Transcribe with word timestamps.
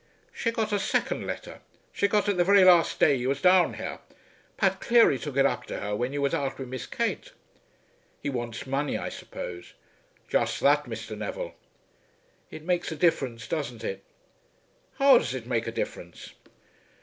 "She 0.33 0.49
got 0.49 0.71
a 0.73 0.79
second 0.79 1.27
letter. 1.27 1.61
She 1.93 2.07
got 2.07 2.27
it 2.27 2.35
the 2.35 2.43
very 2.43 2.63
last 2.63 2.99
day 2.99 3.13
you 3.13 3.29
was 3.29 3.39
down 3.39 3.75
here. 3.75 3.99
Pat 4.57 4.79
Cleary 4.81 5.19
took 5.19 5.37
it 5.37 5.45
up 5.45 5.65
to 5.67 5.77
her 5.79 5.95
when 5.95 6.11
you 6.11 6.23
was 6.23 6.33
out 6.33 6.57
wid 6.57 6.69
Miss 6.69 6.87
Kate." 6.87 7.33
"He 8.19 8.27
wants 8.27 8.65
money, 8.65 8.97
I 8.97 9.09
suppose." 9.09 9.73
"Just 10.27 10.59
that, 10.61 10.85
Mr. 10.85 11.15
Neville." 11.15 11.53
"It 12.49 12.63
makes 12.63 12.91
a 12.91 12.95
difference; 12.95 13.47
doesn't 13.47 13.83
it?" 13.83 14.03
"How 14.95 15.19
does 15.19 15.35
it 15.35 15.45
make 15.45 15.67
a 15.67 15.71
difference?" 15.71 16.33